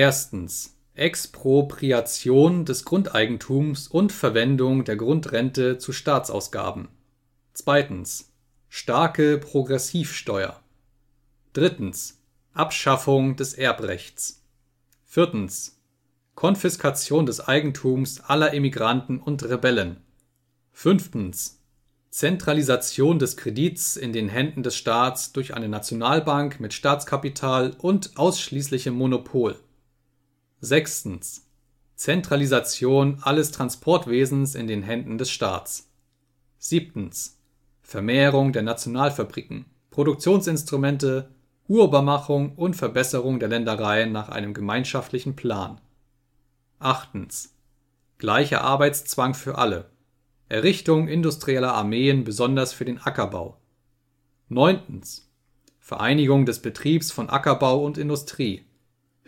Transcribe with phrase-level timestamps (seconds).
[0.00, 6.86] Erstens Expropriation des Grundeigentums und Verwendung der Grundrente zu Staatsausgaben.
[7.52, 8.30] Zweitens
[8.68, 10.62] starke Progressivsteuer.
[11.52, 12.20] Drittens
[12.54, 14.44] Abschaffung des Erbrechts.
[15.04, 15.80] Viertens
[16.36, 19.96] Konfiskation des Eigentums aller Emigranten und Rebellen.
[20.70, 21.60] Fünftens
[22.10, 28.94] Zentralisation des Kredits in den Händen des Staats durch eine Nationalbank mit Staatskapital und ausschließlichem
[28.94, 29.58] Monopol.
[30.60, 31.46] Sechstens
[31.94, 35.88] Zentralisation alles Transportwesens in den Händen des Staats.
[36.58, 37.38] Siebtens
[37.80, 41.30] Vermehrung der Nationalfabriken, Produktionsinstrumente,
[41.68, 45.80] Urbarmachung und Verbesserung der Ländereien nach einem gemeinschaftlichen Plan.
[46.80, 47.54] Achtens
[48.18, 49.88] Gleicher Arbeitszwang für alle.
[50.48, 53.58] Errichtung industrieller Armeen besonders für den Ackerbau.
[54.48, 55.30] Neuntens
[55.78, 58.67] Vereinigung des Betriebs von Ackerbau und Industrie.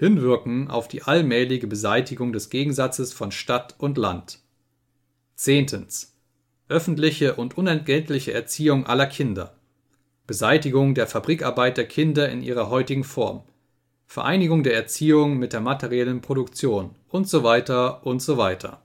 [0.00, 4.38] Hinwirken auf die allmähliche Beseitigung des Gegensatzes von Stadt und Land.
[5.34, 6.16] Zehntens
[6.70, 9.58] Öffentliche und unentgeltliche Erziehung aller Kinder.
[10.26, 13.42] Beseitigung der Fabrikarbeit der Kinder in ihrer heutigen Form.
[14.06, 18.80] Vereinigung der Erziehung mit der materiellen Produktion und so weiter und so weiter